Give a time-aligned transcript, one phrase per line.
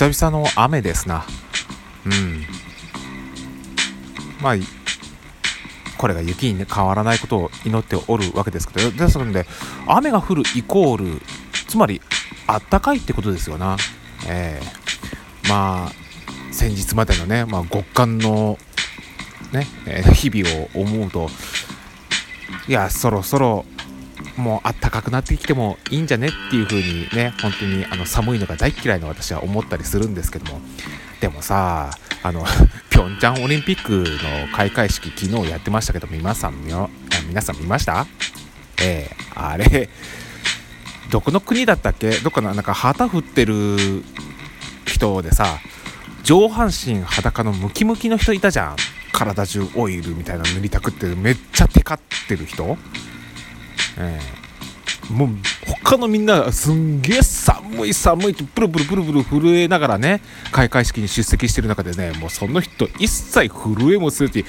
[0.00, 1.26] 久々の雨ですな。
[2.06, 2.46] うん。
[4.40, 4.54] まあ
[5.98, 9.44] これが雪に、変わらないことを祈っておるわけですけどですので
[9.86, 11.20] 雨が降るイコール
[11.68, 12.00] つまり
[12.46, 13.76] あったかいってことですよな。
[14.26, 15.92] えー、まあ
[16.50, 18.56] 先日までのね、まあ、極寒の
[19.52, 21.28] ね、え、日々を思うと
[22.68, 23.66] いやそろそろ
[24.40, 30.60] もうあったかくなってきてもいいんじゃねっていう風にね本当にあの寒いのが大嫌いな私は思ったりするんですけども。
[31.20, 31.90] でもさ
[32.22, 32.44] あの
[32.90, 34.04] ピョンチャンオリンピック
[34.48, 36.54] の開会式昨日やってましたけど皆さん
[37.28, 38.06] 皆さん見ました？
[38.80, 39.90] ええー、あれ
[41.10, 42.10] どこの国だったっけ？
[42.12, 44.02] どっかのなんか旗振ってる
[44.86, 45.58] 人でさ
[46.24, 48.76] 上半身裸のムキムキの人いたじゃん。
[49.12, 52.78] 体中オイルみたいなの塗りたくってめっちゃテカってる人。
[53.98, 55.28] えー、もう
[55.84, 64.44] 他のみんなすんげえ寒い寒いってプルプルプルプル震えながらね開会式に出席してる中でねもうその人一切震えもするし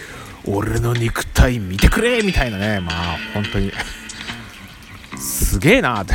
[0.45, 3.72] 俺の肉体見てくれみたいなねまあ本当に。
[5.17, 6.14] すげえなって。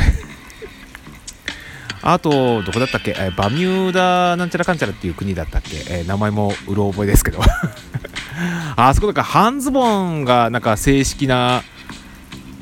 [2.01, 7.39] あと、どこだったっけ、えバミューダなんちゃらかんちゃらっていう国だったっけ、えー、名前もうろ覚えですけど。
[8.77, 11.63] あそこだから半ズボンがなんか正式な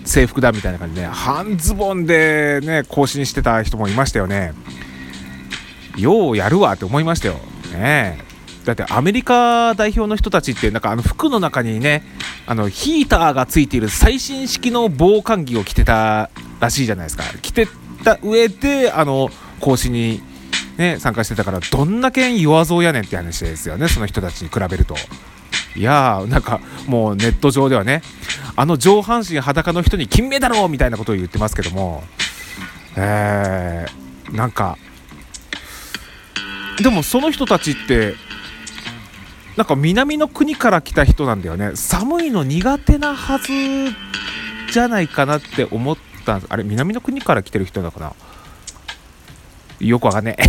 [0.06, 4.53] 制服だみたいな感じで、ね、半ズボンでね更新してた人もいましたよね。
[5.98, 7.36] ようやるわって思いましたよ。
[7.73, 8.23] ね
[8.66, 12.03] だってアメリカ代表の人たちってなんかあの服の中にね
[12.48, 17.23] あのヒーターがついている最新式の防寒着を着てたらしいじゃないですか。
[17.42, 17.67] 着て
[18.03, 20.22] た上であの更新に
[20.78, 24.95] ね参加してたからどんだけ弱そうやねんって話ですよねその人たちに比べると。
[25.75, 28.01] いやーなんかもうネット上ではね
[28.55, 32.03] あの上半身裸の人に金メダルをみたいなことを言ってますけども
[32.95, 34.77] えー、なんか
[36.81, 38.15] でもその人たちって
[39.58, 41.71] なんか南の国から来た人なんだよね。
[41.75, 43.47] 寒いの苦手なはず
[44.71, 48.14] じゃないかなって思ったあれ南の国から来てる人だかな？
[49.80, 50.43] よくわかんねえ。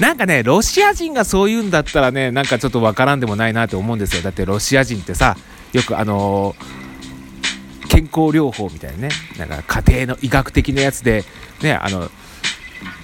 [0.00, 4.22] なんかね、ロシア人がそう言うんだったらね、なんかちょっとわからんでもないなと思うんですよ。
[4.22, 5.36] だってロシア人ってさ、
[5.72, 11.24] よくあのー、健康療法みたいなね、なんか家庭の医学的なやつで、
[11.62, 12.10] ね、あの、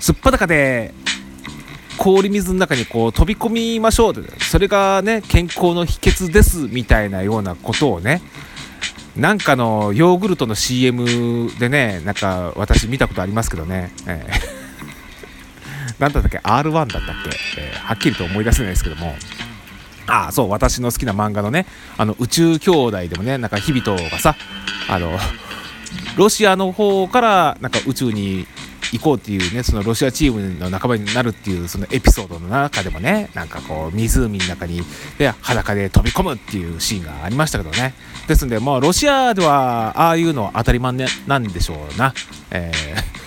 [0.00, 0.92] すっぱだかで
[1.96, 8.20] 氷水の中にこう飛び込みましょうそれがね、健康の秘訣ですみたいなようなことをね、
[9.16, 13.92] なんかのヨーグルトの CM でね、なんか私見たことありますけどね。
[14.08, 14.59] えー
[16.00, 17.02] 何だったっけ？R1 だったっ
[17.54, 19.14] け、えー、はっきりと思い出せないですけども。
[20.06, 21.66] ああそう私の好きな漫画のね
[21.96, 24.34] あの宇宙兄弟でもねなんか日々とがさ
[24.88, 25.16] あの
[26.16, 28.46] ロシアの方からなんか宇宙に
[28.92, 34.80] 行こうっていうねそのロシアチームの仲間になるっていうそのエピソードの中でもねなんかこう湖の中に
[35.18, 37.94] で裸で飛び込むっていうシーンがありましたけどね。
[38.26, 40.92] ですんでもうロシアではああいうのは当たり前
[41.26, 42.14] なんでしょうな、
[42.50, 43.19] えー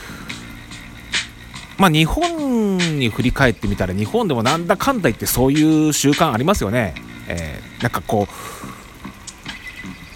[1.78, 6.94] まあ、日本に振り返ってみたら日本でもなんだかんだ言ってそういう習慣ありますよね。
[7.28, 8.34] えー、なんかこう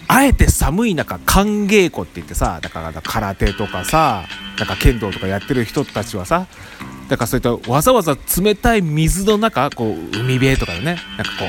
[0.08, 4.26] あえて寒い中歓迎湖って言ってさだから空手とかさ
[4.58, 6.48] なんか剣道とかやってる人たちはさ
[7.10, 11.46] だからそういったわざわざ冷たい水の中こう海辺とかでねなんかこ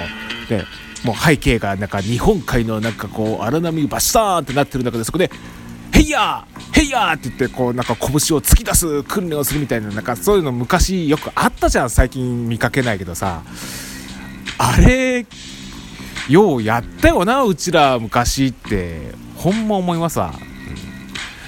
[0.46, 0.64] うで
[1.04, 5.30] もう背景がなんか日本海のなんかこう荒波がバシャーンってなってる中でそこで
[6.08, 13.42] 「イヤーヘイヤー!」って言ってこうなんか拳を突き出す訓練をするみたいななんかそういうの昔よくあったじゃん最近見かけないけどさ。
[14.58, 15.24] あれ
[16.28, 19.16] ようやったよなうちら昔って。
[19.38, 20.34] ほんま思いますわ、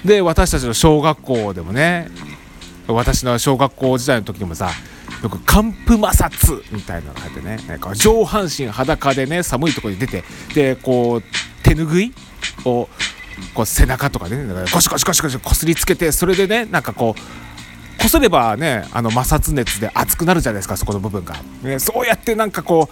[0.05, 2.09] で私たちの小学校でもね
[2.87, 4.71] 私の小学校時代の時でもさ
[5.25, 10.23] よく寒風摩擦みたいなのが入ってねなんか上半身裸でね寒いとこに出て
[10.55, 11.23] でこう
[11.65, 12.13] 手ぬぐい
[12.65, 12.89] を
[13.55, 22.89] こう背中とかでねゴシゴシゴシゴシこすりつけてそれでねなんかこうこすればねあの摩擦熱で熱くなるじゃないですかそこの部分が、ね、そうやってなんかこ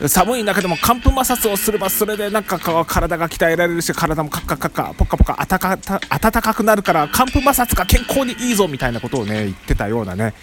[0.00, 10.34] う寒い中でも寒風摩擦をすればそれでなんかこう体が鍛えられるし体もカッカカッカポカポカ暖か暖かくなるから寒風摩擦が健康にいいぞみたいなことをね言ってたようなね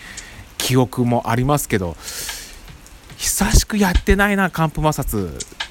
[0.57, 1.95] 記憶もありますけど
[3.17, 5.62] 久しくやってないな寒風摩擦。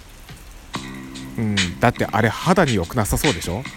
[1.38, 3.62] うん、だってあれ肌に良くなさそうでしょ？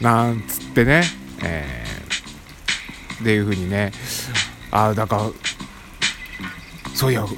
[0.00, 1.02] なんつってね、
[1.42, 3.92] えー、っていう風にね。
[4.72, 5.22] ああだから
[6.94, 7.30] そういやもう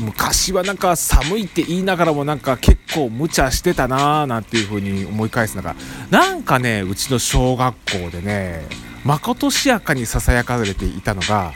[0.00, 5.76] 昔はなんか寒いって言いながらもなんか結構無茶してたなーなんていう風に思い返すのが。
[6.10, 8.66] なんかねうちの小学校でね
[9.04, 11.52] まことしやかにささやかれていたのが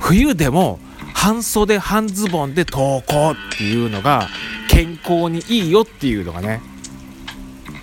[0.00, 0.78] 冬でも
[1.20, 4.28] 半袖半ズボンで登校っていうのが
[4.68, 6.60] 健康にいいよっていうのがね。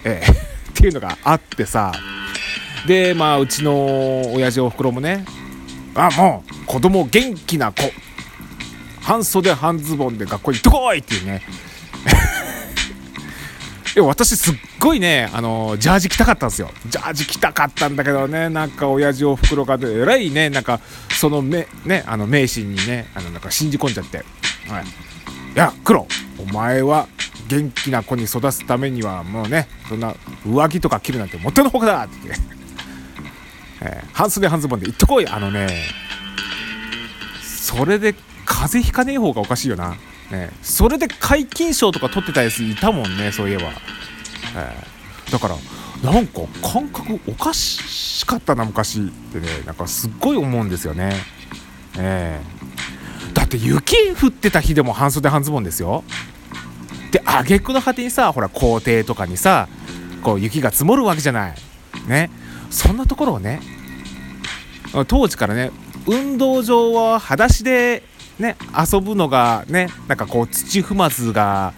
[0.05, 0.31] ええ。
[0.71, 1.91] っていうのがあってさ。
[2.87, 5.25] でまあうちの親父おふくろもね。
[5.95, 7.91] あもう子供元気な子。
[9.01, 11.41] 半袖半ズボンで学校行ってこいっていうね。
[13.95, 16.69] いや私すっごいねあのジャージ着たかったんですよ。
[16.87, 24.87] ジャージ着たかったんだけどねなんか親父おふくろがえらいねなんかそのめねあの迷信にねあのなんか信じ込んじゃって、はい、い
[25.55, 26.07] や黒
[26.37, 27.07] お前は
[27.47, 30.13] 元気な子に育つためにはもうねそんな
[30.45, 32.39] 上着とか着るなんてもってのほかだってって、
[33.81, 35.69] えー、半袖半ズボンで行ってこいあのね。
[37.41, 38.13] それで
[38.45, 39.95] 風邪ひかねえ方がおかしいよな。
[40.31, 43.65] ね、それで皆勤賞とか取ってたやついたもんねそういえば、
[44.57, 45.55] えー、だから
[46.03, 49.47] なんか感覚おかしかったな昔ってね。
[49.65, 51.13] なんかすっごい思うんですよね。
[51.97, 56.03] えー、だって雪降ってた日でも半袖半ズボンですよ。
[57.11, 59.67] で挙句の果てにさほら校庭とかにさ
[60.21, 61.55] こう雪が積もるわけじゃない。
[62.07, 62.29] ね。
[62.69, 63.61] そんなところをね
[65.07, 65.71] 当時からね
[66.07, 68.03] 運動場は裸足で
[68.39, 71.73] ね遊ぶのがねなんかこう土踏まずが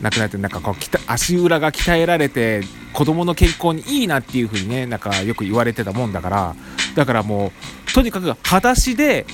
[0.00, 0.74] なくなってなんかこう
[1.06, 2.62] 足裏が鍛えられて
[2.92, 6.54] 子供の健康にいいなっていう風にねなんかよく言われてたもんだから
[6.94, 7.52] だからも
[7.88, 9.26] うとにかく裸足で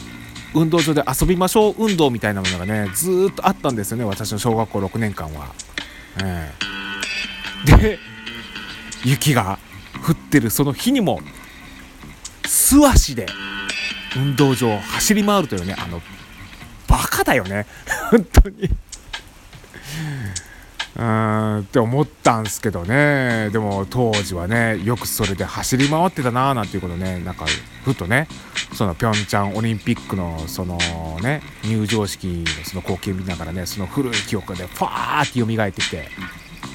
[0.55, 5.53] 運動場で遊びましょう運動みたいなものがねずっとあったんですよね私の小学校6年間は。
[6.19, 7.99] えー、で
[9.05, 9.59] 雪が
[10.07, 11.21] 降ってるその日にも
[12.47, 13.27] 素足で
[14.17, 16.01] 運動場を走り回るというねあの
[17.17, 17.67] カだよね。
[18.11, 18.71] 本当に。
[20.97, 23.51] うーんって思ったんすけどね。
[23.51, 27.21] でも当時はねよくそれで走り回ってたなーなんていうことね。
[27.21, 27.47] なんか
[27.85, 28.29] ふとね
[28.75, 30.79] そのピョンチャンオリンピックのその
[31.23, 36.09] ね入場式のその光景見ながらねその古い記憶でファーって蘇ってきて。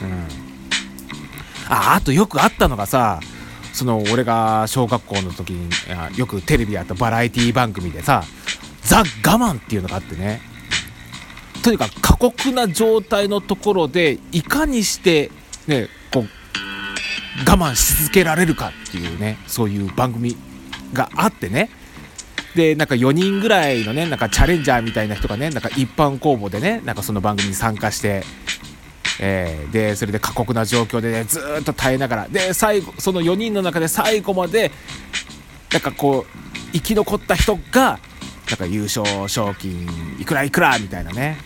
[0.02, 0.52] うん。
[1.70, 3.22] ああとよくあったのがさ
[3.74, 5.70] その俺が小学校の時に
[6.18, 8.24] よくテレビやったバラエティ番組でさ
[8.92, 9.04] ザ・我
[9.38, 10.42] 慢っていうのがあってね。
[11.64, 15.32] とにかく過酷な状態のところでいかにして
[15.66, 16.24] ねこう
[17.50, 20.36] 我慢し続けられるかっていうねそういう番組
[20.92, 21.70] があってね。
[22.54, 28.24] でなんか4人ぐらいのねなんかチャレンジャーみたいな人がねなんか一般公募でねなんかその番組に参加して、
[29.22, 32.28] えー、でそれで過酷な状況でねずっと耐えながら。
[32.28, 34.70] で最後その4人の中で最後まで
[35.72, 37.98] なんかこう生き残った人が
[38.52, 39.88] なんか優勝賞金
[40.20, 41.38] いくらいくらみたいなね、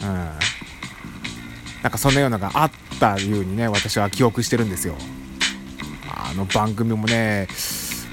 [0.00, 0.06] うん、
[1.82, 2.70] なんかそんなようなのがあっ
[3.00, 4.94] たようにね私は記憶してるんですよ。
[6.08, 7.48] あの番組もね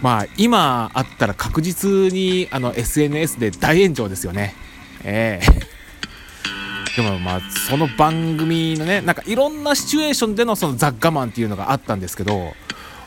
[0.02, 4.56] まあ今あったら確実にあの SNS で大炎上ですよね。
[5.04, 5.46] ええ。
[5.46, 12.56] ー、 でもまあその番組のねなんかいろんなシチュエーションでのそのザ・我慢っていうのがあったんですけど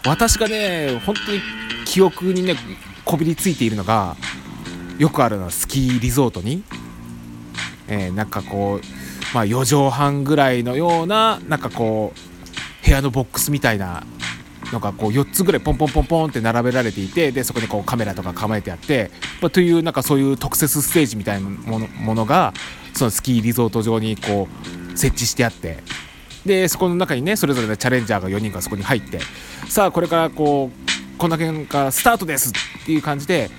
[0.07, 1.43] 私がね本当に
[1.85, 2.57] 記憶にね
[3.05, 4.17] こびりついているのが
[4.99, 6.63] よくあるのはスキーリゾートに、
[7.89, 14.05] えー、なんかこう、まあ、4畳半ぐらいのようななんかこう部屋のボックスみたいな
[14.73, 19.11] のがこう4つぐらいポンポンポンポンって並べられていてでそこにこうカメラとか構えてあって、
[19.41, 22.53] まあ、というなんかそういう特設ステージみたいなものものが
[22.95, 24.49] そのスキーリゾート上にこ
[24.93, 25.79] う設置してあって
[26.47, 29.19] でそこの中にねそれぞれのチャレンジャーが4人がそこに入って
[29.69, 33.51] さあこれからこうこんな辺からスタートですっていう感じで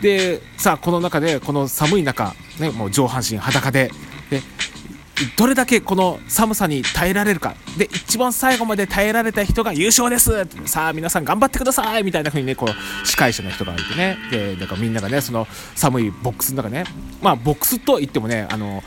[0.00, 3.90] でさあこの中でこの寒い中、ね、もう上半身裸で
[4.30, 4.40] で
[5.36, 7.54] どれだけこの寒さに耐えられるか。
[7.76, 10.46] で一番最後まで耐えられた人が優勝です。
[10.64, 12.04] さあ皆さん頑張ってください。
[12.04, 14.16] みたいな風にねこう司会者の人がいてね。
[14.30, 16.84] でなんかみんながねその寒いボックスの中ね。
[17.20, 18.82] まあボックスといってもねあの、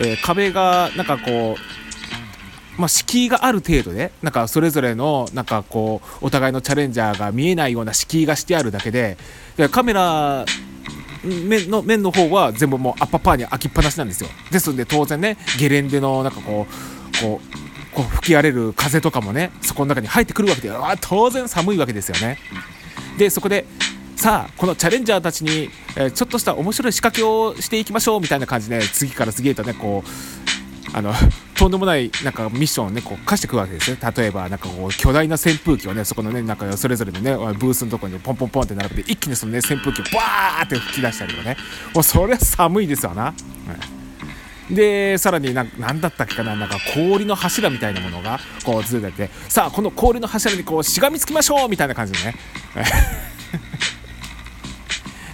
[0.00, 1.77] えー、壁がなんかこう
[2.78, 9.18] まあ、敷居がある程度でなんかそれぞれのなんかこうお互いのチャレンジャーが見えないような敷居がしてあるだけで
[9.72, 10.44] カメラ
[11.24, 14.30] 面の面の方は全部もうアッパパーに開きっぱなしなんですよ。
[14.52, 22.38] ですので当然ねゲレンデのなんかこうこうこう吹き荒れる風とかもねそこの中に入ってくるわけであ当然寒いわけですよね。
[23.18, 23.64] でそこで
[24.14, 30.08] さあこのチャレンジャーたちに、えー、ちょっとした面白い仕掛けをしていきましょうみたいな感じで次から次へとねこう
[30.94, 31.12] あの
[31.54, 33.98] とんでもないなんかミッションをねこう課してくるわけですね。
[34.16, 41.56] 例えばなんかこう巨大な扇風機をねそこのねなんかそれぞれのねブースのところにポンポンポンって並べて一気にそのね扇風機をバーって吹き出したりとかね。
[41.94, 43.34] もうそれは寒いですよな、
[44.68, 46.56] うん、でさらにな何だったっけかな。
[46.56, 49.30] なんか氷の柱みたいなものがこうずれてて。
[49.48, 52.34] さあこの氷の柱にこうしがみつきましょうみたいな感じでね。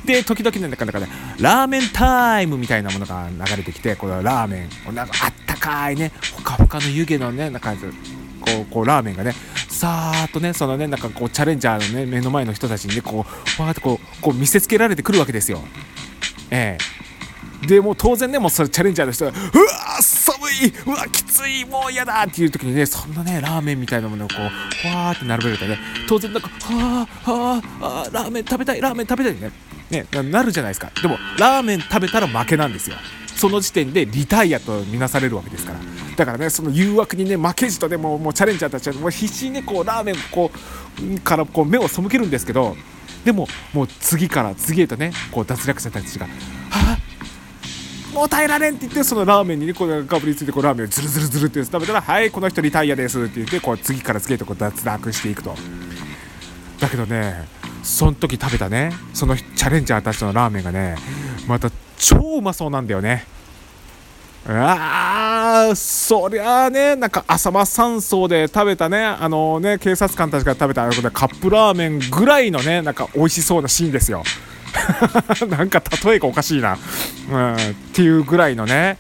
[0.05, 1.09] で時々なんかなんかね
[1.41, 5.33] ラーメンタイムみたいなものが流れてきてこのラーメンなんかあっ
[5.65, 7.79] たかいねほかほかの湯気のねなんかこ
[8.63, 9.33] うこうラーメンがね
[9.69, 13.25] さーっとねそのねなんかこうチャレンジャーのね目の前の人たちにねこ
[13.59, 15.61] うわーってこうこう見せつけられてくるわけですよ。
[16.51, 17.05] ええ
[17.67, 29.51] でもう当然ねもうそれチャレンジャーの人が「うわー寒いうわきついもう嫌だ!」っていう時にねそんなねラーメンみたいなものをこうわーって並べるとね当然なんか「はあはあはあラーメン食べたいラーメン食べたいね」
[29.91, 32.97] ねなるじゃないですかでもラーメン食べたら負けなんですよ
[33.45, 35.79] その時点でリタイアとみなされるわけですから。
[36.17, 42.75] だからねその誘惑にね負けじとでももうチャレンジャーたちはもう必死にねこうラーメンこうからこう目を背けるんですけど
[43.23, 46.27] でももう次から次へとねこう脱落者たちが
[48.15, 55.55] 「もう耐えられんって言ってそのラーメンにねこうかぶりついてこうラーメンをズルズルズルって食べたら「はいこの人リタイアです」って言ってこう次から次へとこう脱落していくと。
[56.81, 57.47] だけどね
[57.85, 58.91] その時食べたね。
[59.13, 60.97] そのチャレンジャーたちのラーメンがね
[61.47, 63.27] また超うまそうなんだよね。
[64.47, 69.05] あーそりゃあねなんか浅間山荘で食べたね。
[69.05, 74.23] あのね警察官たちが食べたカップラーメンぐらいのねなんか美味しそうなシーンですよ。
[75.49, 76.77] なんか例えがおかしいな、
[77.31, 77.59] うん、っ
[77.93, 78.99] ていうぐらいのね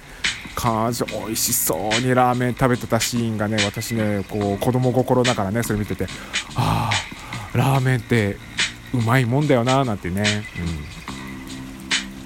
[0.55, 1.05] 感じ。
[1.05, 6.07] 美味しそうにラーメン食べてたシーンがね私ねこう子供心ながらねそれ見てて
[6.55, 8.37] ああラーメンって
[8.93, 10.45] うまいもんだよななんてね、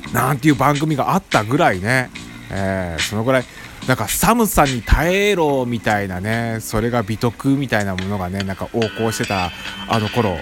[0.06, 2.10] うん、なんていう番組があったぐらいね、
[2.50, 3.44] えー、そのぐらい。
[3.86, 6.58] なんか寒さに耐えろみたいなね。
[6.60, 9.50] それが美徳みたいなものがねなんか横行してた
[9.88, 10.36] あの頃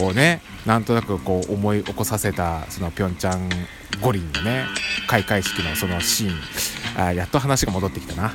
[0.00, 3.48] をねなんとなくこう思い起こさせたそのピョンチャン
[4.00, 4.64] 五輪のね
[5.06, 7.00] 開会式のそのシーン。
[7.00, 8.30] あやっと話が戻ってきたな。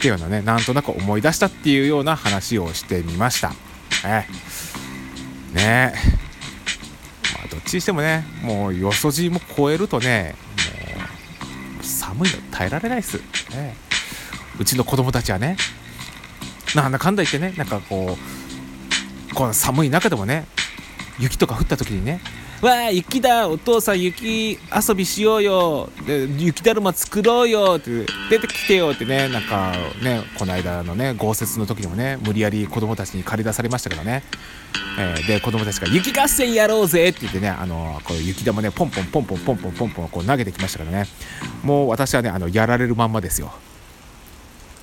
[0.00, 3.52] ていうのねなんとなく思い出したっていうような話をしてみました。
[4.04, 4.26] え
[5.54, 5.94] ね。
[7.34, 10.34] まあどっちにしてもねもうよそじも超えるとね
[11.74, 13.18] もう寒いの耐えられないっす、
[13.50, 13.76] ね、
[14.58, 15.56] うちの子供たちはね
[16.74, 18.16] なんだかんだ言ってねなんかこ
[19.30, 20.46] うこの寒い中でもね
[21.18, 22.20] 雪とか降った時にね
[22.60, 24.58] 「わあ雪だお父さん雪
[24.88, 34.22] 遊びしようよで雪だるま作ろうよ」って出てきてよってねなんかねこの間のね豪雪の時にもね無理やり子供たちに借り出されましたけどね、
[34.96, 41.06] えー、で子供たちが「雪合戦やろうぜ」って言ってねあのこう雪玉ねポンポンポンポンポンポンポンポンこう投げてきましたからね。
[41.62, 43.52] もう私はねあのやられるまんまですよ。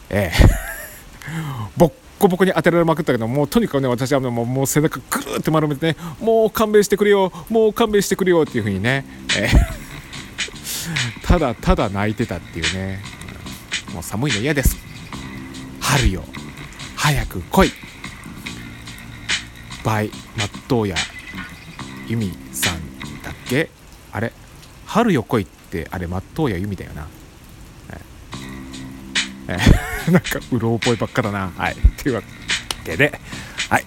[0.09, 0.71] ええ。
[1.77, 9.05] ボッコボコに当てられまくったけどもうとにかくね私はもうもう背中ぐるって丸めてねもう勘弁してくれよもう勘弁してくれよっていう風にね、
[9.37, 13.01] えー、 ただただ泣いてたっていうね、
[13.93, 14.77] もう寒いの嫌です。
[15.79, 16.23] 春よ。
[16.95, 17.71] 早く来い。
[19.83, 20.95] バイ納豆屋
[22.07, 22.79] 由美さん
[23.23, 23.69] だっけ？
[24.11, 24.31] あれ？
[24.85, 27.07] 春よ来いってあれ納豆屋由美だよな。
[29.47, 29.57] え、
[30.11, 31.51] なんかうろ覚えばっかだな。
[31.57, 31.75] はい。
[32.01, 32.21] というわ
[32.85, 33.19] けで。
[33.69, 33.85] はい、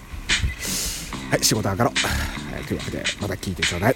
[1.31, 3.95] はい、仕事上がろう、はい、というわけでまた聞いてちょうだい。